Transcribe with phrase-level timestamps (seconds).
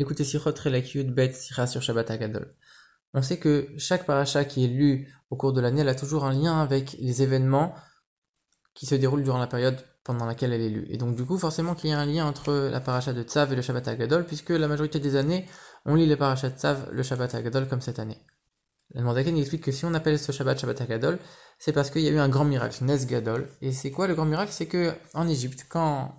[0.00, 2.54] Écoutez Sirot Relakiut Bet Sira sur Shabbat Agadol.
[3.14, 6.24] On sait que chaque paracha qui est lu au cours de l'année, elle a toujours
[6.24, 7.74] un lien avec les événements
[8.74, 10.86] qui se déroulent durant la période pendant laquelle elle est lue.
[10.88, 13.52] Et donc du coup, forcément qu'il y a un lien entre la paracha de Tzav
[13.52, 15.48] et le Shabbat Agadol, puisque la majorité des années,
[15.84, 18.18] on lit les parachas de Tzav le Shabbat Agadol comme cette année.
[18.94, 21.18] Le Mandaken explique que si on appelle ce Shabbat Shabbat Agadol,
[21.58, 23.48] c'est parce qu'il y a eu un grand miracle, Nes Gadol.
[23.62, 24.52] Et c'est quoi le grand miracle?
[24.52, 26.14] C'est que en Égypte, quand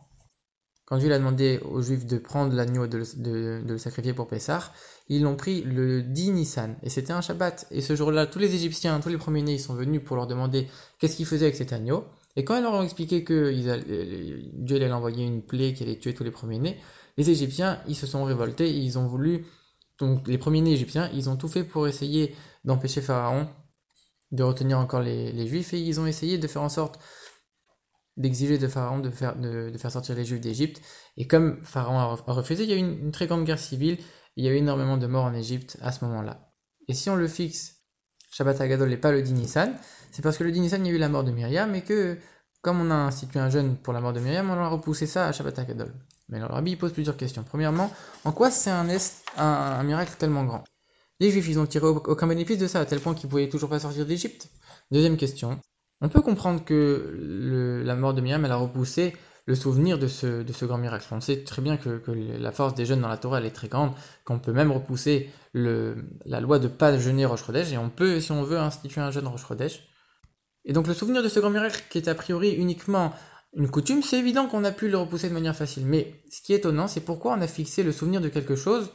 [0.90, 4.74] quand Dieu a demandé aux Juifs de prendre l'agneau et de, le sacrifier pour Pessah,
[5.08, 6.76] ils l'ont pris le 10 Nissan.
[6.82, 7.68] Et c'était un Shabbat.
[7.70, 10.68] Et ce jour-là, tous les Égyptiens, tous les premiers-nés, ils sont venus pour leur demander
[10.98, 12.06] qu'est-ce qu'ils faisaient avec cet agneau.
[12.36, 16.16] Et quand ils leur ont expliqué que Dieu allait envoyer une plaie qui allait tuer
[16.16, 16.78] tous les premiers-nés,
[17.18, 19.46] les Égyptiens, ils se sont révoltés ils ont voulu...
[20.00, 22.34] Donc les premiers-nés égyptiens, ils ont tout fait pour essayer
[22.64, 23.50] d'empêcher Pharaon
[24.32, 27.00] de retenir encore les Juifs et ils ont essayé de faire en sorte
[28.20, 30.82] d'exiger de Pharaon de faire, de, faire sortir les Juifs d'Égypte.
[31.18, 33.98] Et comme Pharaon a refusé, il y a eu une, très grande guerre civile,
[34.36, 36.52] il y a eu énormément de morts en Égypte à ce moment-là.
[36.88, 37.78] Et si on le fixe,
[38.32, 39.74] Shabbat Agadol n'est pas le Dinissan,
[40.12, 42.18] c'est parce que le Dinissan, il y a eu la mort de Myriam, et que,
[42.62, 45.28] comme on a institué un jeûne pour la mort de Myriam, on a repoussé ça
[45.28, 45.94] à Shabbat Agadol.
[46.28, 47.44] Mais alors, Rabbi pose plusieurs questions.
[47.44, 47.92] Premièrement,
[48.24, 48.88] en quoi c'est un,
[49.38, 50.64] un, miracle tellement grand?
[51.20, 53.50] Les Juifs, ils ont tiré aucun bénéfice de ça, à tel point qu'ils ne pouvaient
[53.50, 54.50] toujours pas sortir d'Égypte?
[54.92, 55.60] Deuxième question,
[56.02, 60.66] on peut comprendre que la mort de Myriam, elle a repoussé le souvenir de ce,
[60.66, 61.08] grand miracle.
[61.12, 62.02] On sait très bien que,
[62.40, 63.92] la force des jeunes dans la Torah, est très grande,
[64.24, 68.44] qu'on peut même repousser la loi de pas jeûner Rosh et on peut, si on
[68.44, 69.46] veut, instituer un jeûne Rosh.
[70.66, 73.12] Et donc le souvenir de ce grand miracle, qui est a priori uniquement
[73.54, 75.86] une coutume, c'est évident qu'on a pu le repousser de manière facile.
[75.86, 78.92] Mais ce qui est étonnant, c'est pourquoi on a fixé le souvenir de quelque chose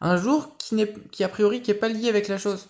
[0.00, 2.68] un jour qui a priori qui n'est pas lié avec la chose.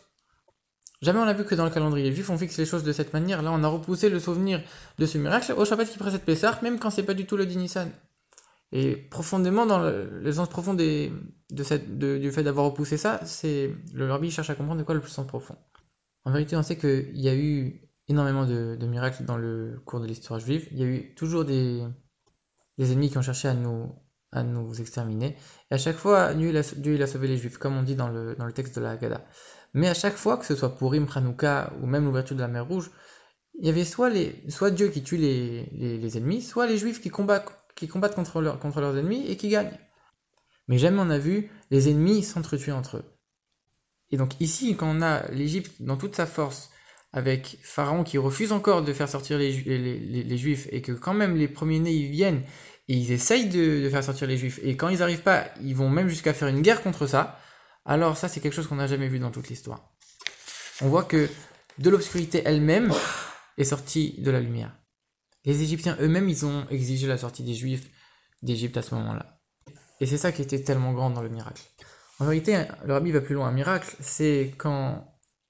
[1.03, 3.13] Jamais on a vu que dans le calendrier juif, on fixe les choses de cette
[3.13, 3.43] manière.
[3.43, 4.63] Là, on a repoussé le souvenir
[4.99, 7.45] de ce miracle au Shabbat qui précède Pessah, même quand c'est pas du tout le
[7.45, 7.91] Dinissan.
[8.73, 11.11] Et profondément, dans le, sens profond de
[11.51, 15.11] du fait d'avoir repoussé ça, c'est le Rabbi cherche à comprendre de quoi le plus
[15.11, 15.57] sens profond.
[16.25, 20.07] En vérité, on sait qu'il y a eu énormément de, miracles dans le cours de
[20.07, 20.67] l'histoire juive.
[20.73, 21.83] Il y a eu toujours des,
[22.79, 23.95] ennemis qui ont cherché à nous,
[24.33, 25.37] à nous exterminer.
[25.71, 28.35] Et à chaque fois, Dieu il, a sauvé les juifs, comme on dit dans le,
[28.35, 29.25] dans le texte de la Haggadah.
[29.75, 32.67] Mais à chaque fois, que ce soit pour Hanouka ou même l'ouverture de la mer
[32.67, 32.91] Rouge,
[33.59, 37.01] il y avait soit, les, soit Dieu qui tue les, les, ennemis, soit les juifs
[37.01, 39.79] qui combattent, qui combattent contre, contre leurs ennemis et qui gagnent.
[40.69, 43.05] Mais jamais on n'a vu les ennemis s'entretuer entre eux.
[44.11, 46.71] Et donc ici, quand on a l'Égypte dans toute sa force,
[47.13, 51.37] avec Pharaon qui refuse encore de faire sortir les, les, Juifs, et que quand même
[51.37, 52.43] les premiers-nés ils viennent
[52.89, 55.75] et ils essayent de, de, faire sortir les Juifs, et quand ils n'arrivent pas, ils
[55.75, 57.41] vont même jusqu'à faire une guerre contre ça,
[57.87, 59.93] alors ça c'est quelque chose qu'on n'a jamais vu dans toute l'histoire.
[60.83, 61.29] On voit que
[61.79, 62.93] de l'obscurité elle-même
[63.57, 64.77] est sortie de la lumière.
[65.45, 67.89] Les Égyptiens eux-mêmes, ils ont exigé la sortie des Juifs
[68.43, 69.41] d'Égypte à ce moment-là.
[70.01, 71.63] Et c'est ça qui était tellement grand dans le miracle.
[72.19, 73.49] En vérité, le rabbi va plus loin.
[73.49, 75.07] Un miracle, c'est quand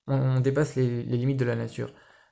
[0.06, 1.90] on, dépasse les, limites de la nature.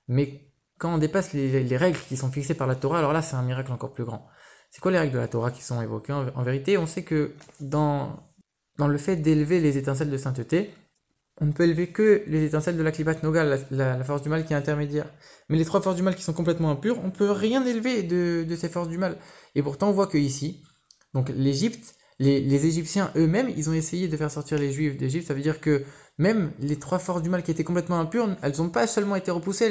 [0.08, 3.36] Mais quand on dépasse les, règles qui sont fixées par la Torah, alors là, c'est
[3.36, 4.28] un miracle encore plus grand.
[4.70, 7.34] C'est quoi les règles de la Torah qui sont évoquées en vérité, on sait que
[7.60, 8.20] dans
[8.78, 10.70] dans le fait d'élever les étincelles de sainteté,
[11.40, 14.44] on ne peut élever que les étincelles de la klipat noga, la, force du mal
[14.44, 15.06] qui est intermédiaire.
[15.48, 18.02] Mais les trois forces du mal qui sont complètement impures, on ne peut rien élever
[18.02, 19.16] de, ces forces du mal.
[19.54, 20.62] Et pourtant, on voit que ici,
[21.12, 25.26] donc l'Égypte, les, Égyptiens eux-mêmes, ils ont essayé de faire sortir les Juifs d'Égypte.
[25.26, 25.84] Ça veut dire que
[26.18, 29.32] même les trois forces du mal qui étaient complètement impures, elles n'ont pas seulement été
[29.32, 29.64] repoussées,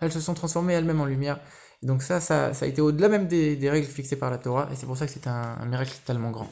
[0.00, 1.38] elles, se sont transformées elles-mêmes en lumière.
[1.82, 4.76] Et donc ça, ça, a été au-delà même des, règles fixées par la Torah, et
[4.76, 6.50] c'est pour ça que c'est un miracle tellement grand.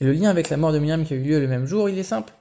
[0.00, 1.88] Et le lien avec la mort de Myriam qui a eu lieu le même jour,
[1.88, 2.32] il est simple.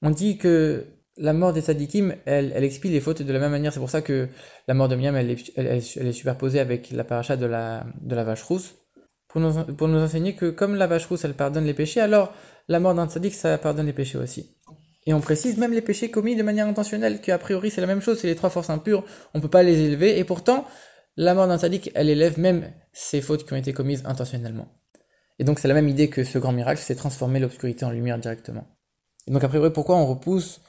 [0.00, 0.86] On dit que
[1.18, 3.72] la mort des sadikim, elle, expie les fautes de la même manière.
[3.72, 4.28] C'est pour ça que
[4.66, 7.84] la mort de Myriam, elle est, superposée avec la paracha de la,
[8.24, 8.74] vache rousse.
[9.28, 12.32] Pour nous, enseigner que comme la vache rousse, elle pardonne les péchés, alors
[12.68, 14.56] la mort d'un sadik, ça pardonne les péchés aussi.
[15.06, 18.02] Et on précise même les péchés commis de manière intentionnelle, qu'a priori c'est la même
[18.02, 20.66] chose, c'est les trois forces impures, on ne peut pas les élever, et pourtant,
[21.16, 24.68] la mort d'un sadique, elle élève même ces fautes qui ont été commises intentionnellement.
[25.38, 28.18] Et donc c'est la même idée que ce grand miracle, c'est transformer l'obscurité en lumière
[28.18, 28.66] directement.
[29.26, 30.60] Et donc après, pourquoi on repousse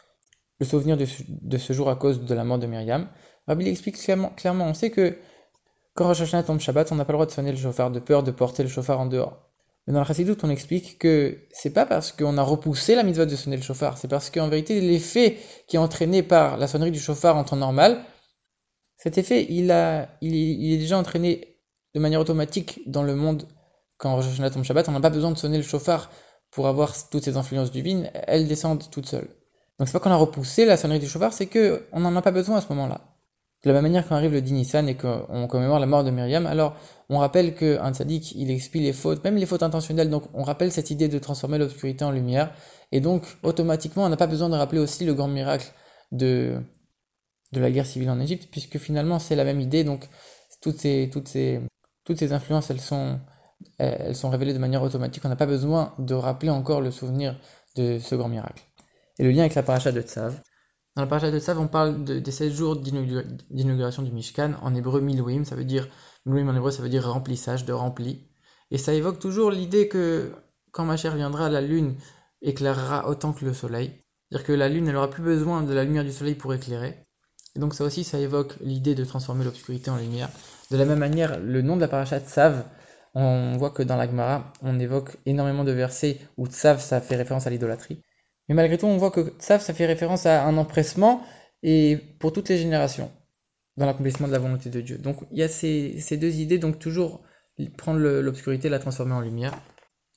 [0.60, 3.08] le souvenir de ce, jour à cause de la mort de Myriam?
[3.48, 5.18] Rabbi explique clairement, on sait que
[5.96, 8.00] quand Rosh Hashanah tombe Shabbat, on n'a pas le droit de sonner le chauffard, de
[8.00, 9.50] peur de porter le chauffard en dehors.
[9.86, 13.26] Mais dans la Chassidut, on explique que c'est pas parce qu'on a repoussé la mitzvah
[13.26, 15.38] de sonner le chauffard, c'est parce qu'en vérité, l'effet
[15.68, 18.04] qui est entraîné par la sonnerie du chauffard en temps normal,
[18.96, 21.60] cet effet, il, a, il est déjà entraîné
[21.94, 23.46] de manière automatique dans le monde
[24.04, 26.12] quand Rosh Hashanah tombe Shabbat, on n'a pas besoin de sonner le chauffard
[26.52, 29.30] pour avoir toutes ces influences divines, elles descendent toutes seules.
[29.80, 32.22] Donc c'est pas qu'on a repoussé la sonnerie du chauffard, c'est que on n'en a
[32.22, 33.02] pas besoin à ce moment-là.
[33.64, 36.46] De la même manière, quand arrive le Dinissan et qu'on commémore la mort de Myriam,
[36.46, 36.76] alors
[37.10, 40.72] on rappelle qu'un tzaddik, il expie les fautes, même les fautes intentionnelles, donc on rappelle
[40.74, 42.52] cette idée de transformer l'obscurité en lumière,
[42.92, 45.72] et donc automatiquement on n'a pas besoin de rappeler aussi le grand miracle
[46.12, 46.58] de,
[47.54, 50.10] de la guerre civile en Égypte, puisque finalement c'est la même idée, donc
[50.62, 51.62] toutes ces, toutes ces,
[52.04, 53.18] toutes ces influences, elles sont,
[53.77, 57.36] elles sont révélées de manière automatique, on n'a pas besoin de rappeler encore le souvenir
[57.75, 58.63] de ce grand miracle.
[59.19, 60.39] Et le lien avec la paracha de Tzav,
[60.95, 64.54] dans la paracha de Tzav, on parle des 16 jours d'inauguration du Mishkan.
[64.62, 65.88] En hébreu, Milouim, ça veut dire,
[66.25, 68.27] Milouim en hébreu, ça veut dire remplissage, de rempli.
[68.69, 70.31] Et ça évoque toujours l'idée que
[70.71, 71.95] quand ma chère viendra, la lune
[72.44, 73.92] éclairera autant que le soleil.
[74.30, 77.06] C'est-à-dire que la lune, elle n'aura plus besoin de la lumière du soleil pour éclairer.
[77.56, 80.30] Et donc ça aussi, ça évoque l'idée de transformer l'obscurité en lumière.
[80.71, 82.65] De la même manière, le nom de la paracha Tzav,
[83.15, 87.15] on voit que dans la Gemara, on évoque énormément de versets où Tzav, ça fait
[87.15, 88.01] référence à l'idolâtrie.
[88.50, 91.21] Mais malgré tout, on voit que Tsav, ça fait référence à un empressement
[91.62, 93.12] et pour toutes les générations
[93.77, 94.98] dans l'accomplissement de la volonté de Dieu.
[94.98, 97.21] Donc il y a ces, deux idées, donc toujours
[97.77, 99.54] prendre l'obscurité, la transformer en lumière.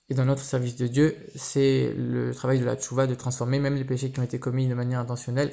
[0.08, 3.74] Et dans notre service de Dieu, c'est le travail de la tchouva de transformer même
[3.74, 5.52] les péchés qui ont été commis de manière intentionnelle,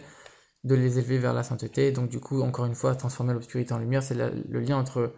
[0.64, 1.92] de les élever vers la sainteté.
[1.92, 5.14] Donc du coup, encore une fois, transformer l'obscurité en lumière, c'est le lien entre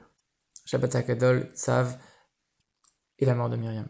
[0.66, 1.98] Shabbat HaKadol, Tsav
[3.20, 3.88] et la mort de Myriam.